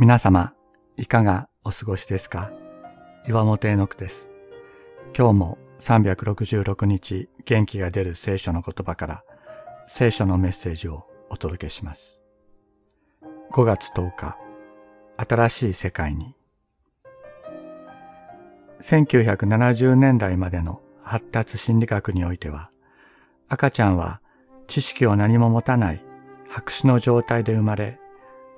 [0.00, 0.54] 皆様、
[0.96, 2.50] いかがお過ごしですか？
[3.28, 4.32] 岩本絵の句です。
[5.14, 9.24] 今日も366日元気が出る聖書の言葉から
[9.84, 12.22] 聖書のメッセージをお届けします。
[13.52, 14.38] 5月10日、
[15.18, 16.34] 新しい世界に。
[18.80, 22.70] 1970年代までの発達心理学においては、
[23.50, 24.22] 赤ちゃんは
[24.66, 26.02] 知識を何も持たない
[26.48, 27.99] 白紙の状態で生まれ、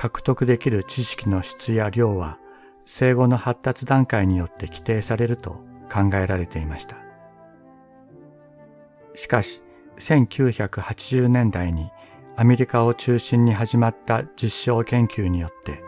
[0.00, 2.38] 獲得できる知識の質や量は
[2.86, 6.96] 生後の発達段階によって規定されると考えられていました。
[9.14, 9.60] しかし、
[9.98, 11.90] 1980年代に
[12.34, 15.82] アメリカを中心に始まった実証研究によって、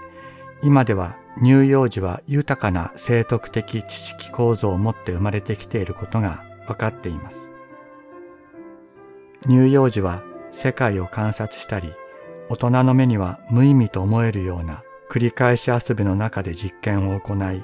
[0.62, 7.50] 今では乳幼児は豊かな生徳的知識構造を持って生まれてきていることが分かっています。
[9.44, 11.94] 乳幼児は世界を観察したり、
[12.48, 17.62] 大人の目には無意味と思えるような繰り返し遊びの中で実験を行い、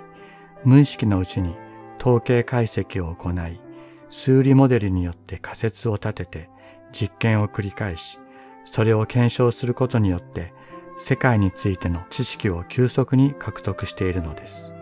[0.64, 1.56] 無意識のうちに
[2.00, 3.60] 統計解析を行い、
[4.08, 6.50] 数理モデルによって仮説を立てて
[6.92, 8.18] 実験を繰り返し、
[8.64, 10.52] それを検証することによって
[10.98, 14.72] 世界についての知識を急速に獲得しているのです。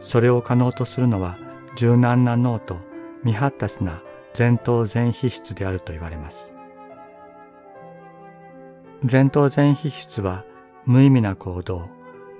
[0.00, 1.38] それを可能とするのは
[1.76, 2.78] 柔軟な脳と
[3.22, 4.02] 未発達な
[4.38, 6.53] 前頭前皮質であると言われます。
[9.06, 10.46] 前頭前皮質は
[10.86, 11.90] 無意味な行動、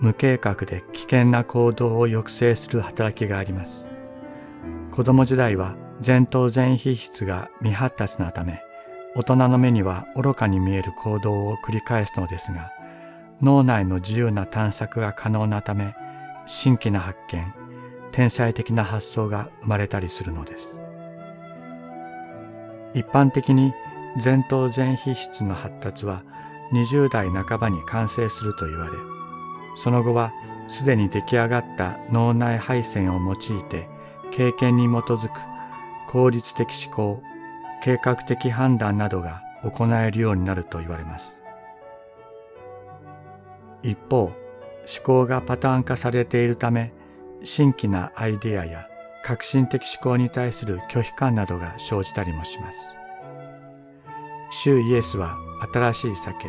[0.00, 3.86] 無計画で危険な行動を抑制する働きがあります。
[4.90, 8.62] 子供時代は前頭前皮質が未発達なため、
[9.14, 12.70] 大人の目には愚かに見える行動を繰り返すのですが、
[13.42, 15.94] 脳内の自由な探索が可能なため、
[16.46, 17.52] 新規な発見、
[18.10, 20.74] 天才的な発想が生まれたりするのです。
[22.94, 23.74] 一般的に
[24.24, 26.22] 前頭前皮質の発達は
[26.74, 28.92] 20代半ばに完成すると言われ、
[29.76, 30.32] その後は
[30.68, 33.88] すでに出来上がった脳内配線を用いて
[34.30, 35.40] 経験に基づく
[36.08, 37.22] 効率的思考、
[37.82, 41.36] 計画的判断などが行えるようになると言われます。
[43.82, 44.34] 一方、思
[45.04, 46.92] 考がパターン化されているため、
[47.42, 48.88] 新規なアイデアや
[49.22, 52.94] 革新的思考に対する拒否感などが生じたりもします。
[54.50, 55.36] 主イエスは
[55.72, 56.48] 新しい酒、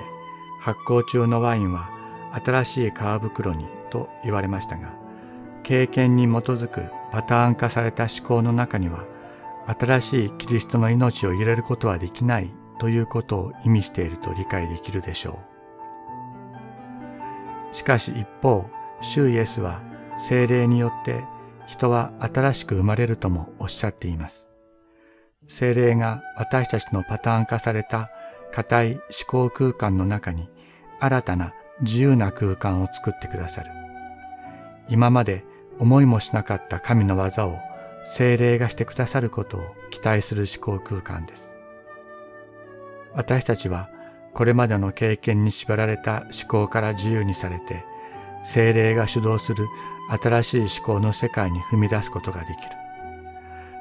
[0.65, 1.91] 発酵中のワインは
[2.43, 4.95] 新しい皮袋にと言われましたが、
[5.61, 9.05] 経験に基づくパターン化された思考の中には、
[9.79, 15.39] 新しいキリストの命を入れることはできないということを意味していると理解できるでしょ
[17.71, 17.75] う。
[17.75, 18.65] しかし一方、
[19.01, 19.83] 主イエスは
[20.17, 21.23] 精霊によって
[21.67, 24.51] 人は新しく生まれるともおっしゃっています。
[25.47, 28.09] 精霊が私たちのパターン化された
[28.51, 30.49] 固い思考空間の中に
[30.99, 33.71] 新たな自由な空間を作ってくださる。
[34.87, 35.43] 今まで
[35.79, 37.57] 思いもしなかった神の技を
[38.05, 39.61] 精霊がしてくださることを
[39.91, 41.57] 期待する思考空間です。
[43.13, 43.89] 私たちは
[44.33, 47.83] これまでの経験に縛られた思考から自由にされて
[48.43, 49.67] 精霊が主導する
[50.21, 52.57] 新しい思考の世界に踏み出すことができる。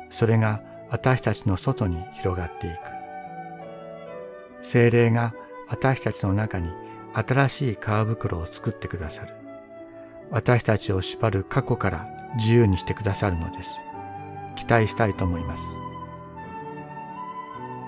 [0.08, 2.76] それが私たちの外に広がっていく。
[4.62, 5.34] 精霊が
[5.68, 6.70] 私たちの中に
[7.14, 9.34] 新しい皮袋を作ってくださる。
[10.30, 13.82] 私たちを縛る過去から自由にしてくださるのです。
[14.56, 15.64] 期待したいと思います。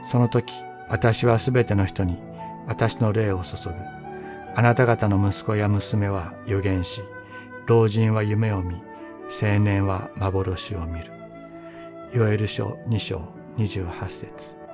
[0.02, 0.52] その時、
[0.88, 2.18] 私はすべての人に
[2.68, 3.74] 私の霊を注ぐ。
[4.54, 7.02] あなた方の息子や娘は予言し、
[7.66, 8.76] 老人は夢を見、
[9.42, 11.12] 青年は幻を見る。
[12.12, 14.65] ヨエル書2章28節